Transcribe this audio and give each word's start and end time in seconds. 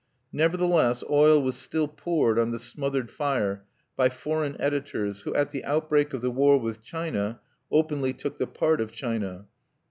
Nevertheless 0.33 1.03
oil 1.11 1.39
was 1.43 1.55
still 1.57 1.87
poured 1.87 2.39
on 2.39 2.49
the 2.49 2.57
smothered 2.57 3.11
fire 3.11 3.65
by 3.95 4.09
foreign 4.09 4.59
editors, 4.59 5.21
who 5.21 5.35
at 5.35 5.51
the 5.51 5.63
outbreak 5.63 6.11
of 6.15 6.21
the 6.21 6.31
war 6.31 6.57
with 6.57 6.81
China 6.81 7.39
openly 7.69 8.11
took 8.11 8.39
the 8.39 8.47
part 8.47 8.81
of 8.81 8.91
China. 8.91 9.45